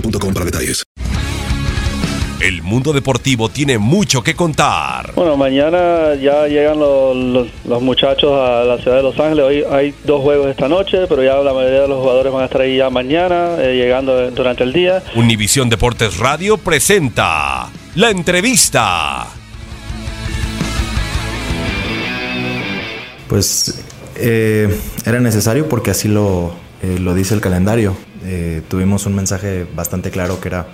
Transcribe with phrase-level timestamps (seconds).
[0.00, 0.82] boostmobile.com para detalles.
[2.38, 5.12] El mundo deportivo tiene mucho que contar.
[5.14, 9.44] Bueno, mañana ya llegan los, los- los muchachos a la ciudad de Los Ángeles.
[9.44, 12.44] Hoy hay dos juegos esta noche, pero ya la mayoría de los jugadores van a
[12.44, 15.02] estar ahí ya mañana, eh, llegando durante el día.
[15.16, 19.26] Univisión Deportes Radio presenta la entrevista.
[23.28, 23.82] Pues
[24.16, 26.52] eh, era necesario porque así lo,
[26.82, 27.96] eh, lo dice el calendario.
[28.26, 30.66] Eh, tuvimos un mensaje bastante claro que era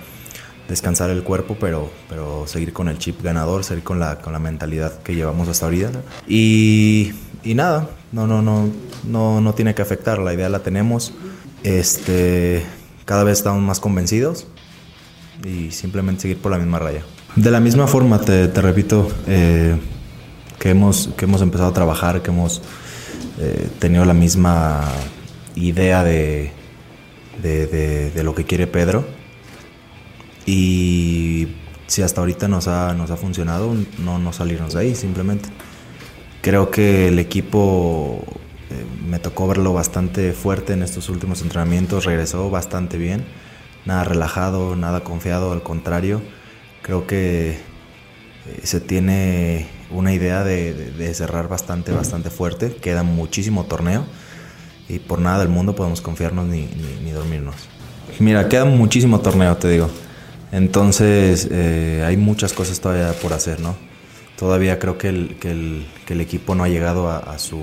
[0.67, 4.39] descansar el cuerpo, pero, pero seguir con el chip ganador, seguir con la, con la
[4.39, 5.91] mentalidad que llevamos hasta ahorita.
[6.27, 7.11] Y,
[7.43, 8.69] y nada, no, no, no,
[9.03, 11.13] no, no tiene que afectar, la idea la tenemos.
[11.63, 12.65] Este,
[13.05, 14.47] cada vez estamos más convencidos
[15.45, 17.03] y simplemente seguir por la misma raya.
[17.35, 19.75] De la misma forma, te, te repito, eh,
[20.59, 22.61] que, hemos, que hemos empezado a trabajar, que hemos
[23.39, 24.81] eh, tenido la misma
[25.55, 26.51] idea de,
[27.41, 29.05] de, de- lo que quiere Pedro.
[30.45, 31.47] Y
[31.87, 35.49] si hasta ahorita nos ha, nos ha funcionado, no, no salirnos de ahí, simplemente.
[36.41, 38.23] Creo que el equipo
[38.69, 43.23] eh, me tocó verlo bastante fuerte en estos últimos entrenamientos, regresó bastante bien,
[43.85, 46.21] nada relajado, nada confiado, al contrario,
[46.81, 47.59] creo que eh,
[48.63, 54.05] se tiene una idea de, de- de cerrar bastante, bastante fuerte, queda muchísimo torneo
[54.89, 57.55] y por nada del mundo podemos confiarnos ni, ni- ni dormirnos.
[58.19, 59.89] Mira, queda muchísimo torneo, te digo.
[60.51, 63.75] Entonces, eh, hay muchas cosas todavía por hacer, ¿no?
[64.37, 67.59] Todavía creo que el, que el, que el equipo no ha llegado a, a su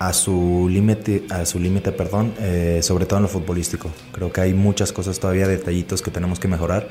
[0.00, 3.90] a su límite, a su límite, perdón, eh, sobre todo en lo futbolístico.
[4.12, 6.88] Creo que hay muchas cosas todavía, detallitos que tenemos que mejorar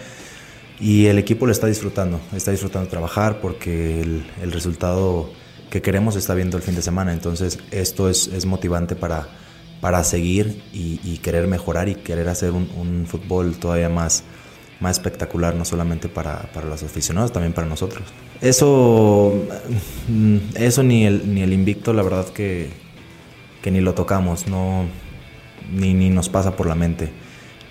[0.80, 5.30] y el equipo lo está disfrutando, está disfrutando trabajar porque el, el resultado
[5.74, 7.14] que queremos está viendo el fin de semana.
[7.14, 9.28] Entonces esto es, es motivante para,
[9.82, 14.24] para seguir y, y querer mejorar y querer hacer un, un fútbol todavía más,
[14.80, 18.04] más espectacular, no solamente para, para los aficionados, también para nosotros.
[18.40, 19.34] Eso,
[20.10, 22.70] mm, eso ni el, ni el invicto, la verdad que,
[23.64, 24.86] que ni lo tocamos, no,
[25.72, 27.12] ni, ni nos pasa por la mente.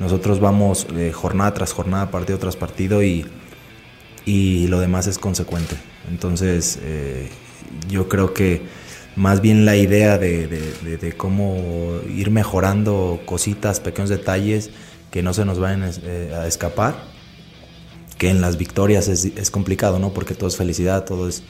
[0.00, 3.26] Nosotros vamos eh, jornada tras jornada, partido tras partido y,
[4.24, 5.76] y lo demás es consecuente.
[6.10, 7.28] Entonces, eh,
[7.88, 8.62] yo creo que
[9.16, 14.70] más bien la idea de, de- cómo ir mejorando cositas, pequeños detalles
[15.10, 16.94] que no se nos vayan eh, a escapar,
[18.18, 20.12] que en las victorias es, es complicado, ¿no?
[20.14, 21.42] Porque todo es felicidad, todo es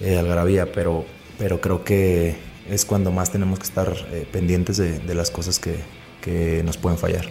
[0.00, 1.04] eh, algarabía, pero,
[1.38, 2.36] pero creo que
[2.70, 5.76] es cuando más tenemos que estar eh, pendientes de, de las cosas que,
[6.20, 7.30] que nos pueden fallar.